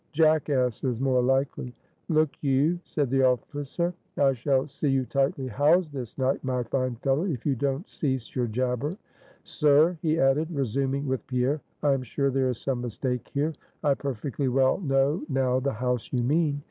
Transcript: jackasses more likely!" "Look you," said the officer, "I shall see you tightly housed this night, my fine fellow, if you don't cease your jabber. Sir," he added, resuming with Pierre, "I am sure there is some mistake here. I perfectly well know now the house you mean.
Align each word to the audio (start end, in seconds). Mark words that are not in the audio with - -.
jackasses 0.13 0.99
more 0.99 1.21
likely!" 1.21 1.71
"Look 2.09 2.31
you," 2.41 2.79
said 2.85 3.11
the 3.11 3.21
officer, 3.21 3.93
"I 4.17 4.33
shall 4.33 4.67
see 4.67 4.89
you 4.89 5.05
tightly 5.05 5.45
housed 5.47 5.93
this 5.93 6.17
night, 6.17 6.43
my 6.43 6.63
fine 6.63 6.95
fellow, 6.95 7.25
if 7.25 7.45
you 7.45 7.55
don't 7.55 7.87
cease 7.87 8.35
your 8.35 8.47
jabber. 8.47 8.97
Sir," 9.43 9.99
he 10.01 10.19
added, 10.19 10.47
resuming 10.49 11.07
with 11.07 11.27
Pierre, 11.27 11.61
"I 11.83 11.93
am 11.93 12.01
sure 12.01 12.31
there 12.31 12.49
is 12.49 12.57
some 12.57 12.81
mistake 12.81 13.27
here. 13.31 13.53
I 13.83 13.93
perfectly 13.93 14.47
well 14.47 14.79
know 14.79 15.21
now 15.29 15.59
the 15.59 15.73
house 15.73 16.11
you 16.11 16.23
mean. 16.23 16.59